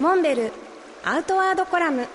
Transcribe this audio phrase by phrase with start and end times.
[0.00, 0.52] モンベル
[1.04, 2.06] アウトワードコラム。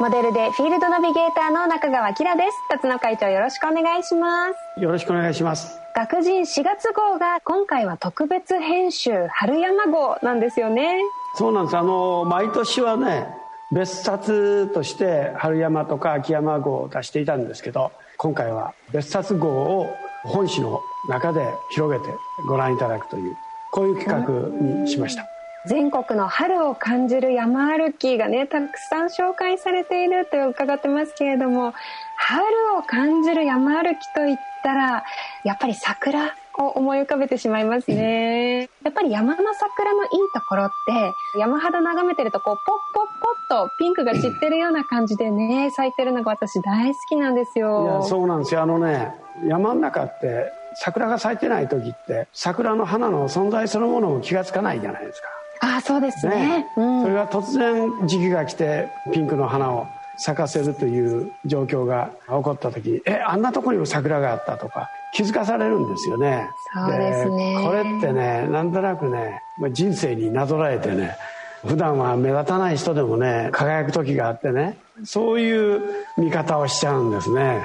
[0.00, 2.56] モデルでフィールドナビゲーターの中川きらです。
[2.70, 4.80] 辰野会長よろしくお願いします。
[4.80, 5.78] よろしくお願いします。
[5.94, 11.02] 学人4月号が今回は特別編集春山号なんですよね。
[11.36, 11.76] そうなんです。
[11.76, 13.28] あの毎年はね
[13.72, 19.94] 別冊として春山とか秋山号を出していたんですけど今回は別冊号を
[20.24, 20.80] 本誌の
[21.10, 22.10] 中で広げて
[22.48, 23.36] ご覧いただくという
[23.72, 25.26] こういう企画にしました、
[25.66, 31.72] 全国の春を感じる山歩きがねたくさん紹介されていると伺ってますけれども
[32.16, 32.44] 春
[32.78, 35.04] を感じる山歩きといったら
[35.44, 38.68] やっぱり桜を思い浮かべてしまいますね。
[38.84, 42.64] やっぱり山の桜のいいところって山肌眺めてるとこうポッ
[42.94, 43.04] ポッ
[43.48, 47.84] ポッとピンクが散ってるような感じでね咲いてるのが私大好きなんですよ。
[47.84, 48.60] いやそうなんですよ。
[48.60, 49.14] あのね
[49.46, 55.28] 山の中って桜が咲いてない時って桜の花の存在そのものも気が付かないじゃないですか。
[55.64, 56.58] ああそうですね。
[56.58, 66.48] ね、うん、それが突然時期が来てピンクの花を咲かせるという状況が起こった時えあんなとこにも桜があったとか気づかされるんですよね。
[66.74, 67.56] そうですね。
[67.64, 69.40] これってねなんとなくね
[69.72, 71.16] 人生になぞらえてね
[71.64, 75.82] 普段は目立たない人でもね輝く時があってねそういう
[76.18, 77.62] 見方をしちゃうんですね。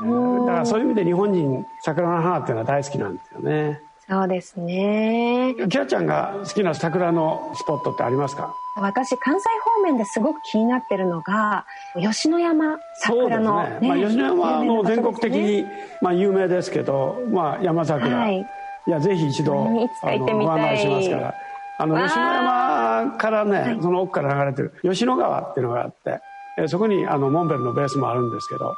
[0.00, 3.80] だからそういう意味で日本人桜の花っていうのは大好きなんですよね。
[4.06, 5.54] そうですね。
[5.70, 8.54] キラちゃんが好きな桜のスポットってありますか？
[8.76, 11.64] 私関西方面ですごく気になってるのが
[11.98, 13.78] 吉野山桜の、ね。
[13.80, 15.64] ねまあ、吉野山の全国的に、
[16.02, 18.44] まあ、有名ですけど、まあ、山桜、はい、
[18.86, 20.46] いやぜひ一度いつか行ってみたい。
[20.46, 21.34] ご案内しますから。
[21.76, 26.20] あの吉野山からね、はい、その奥から流れてる吉野川っていうのがあって
[26.68, 28.76] そこにあのモンベルのベースもあるんですけど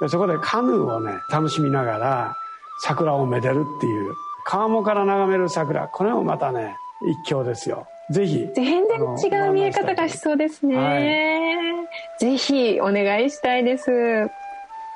[0.00, 2.36] でそこでカヌーをね楽しみながら
[2.82, 7.86] 桜をめでるっていう川面から眺める桜これもまたね一興ですよ。
[8.10, 13.90] ぜひ全然違う見え方がしそうですね、はい、ぜひお願いしたいです。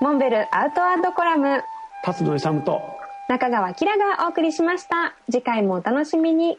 [0.00, 0.70] モンベルアウ
[1.02, 1.62] トコラム。
[2.04, 2.82] 辰野勇と
[3.28, 5.14] 中川きらがお送りしました。
[5.30, 6.58] 次回もお楽しみに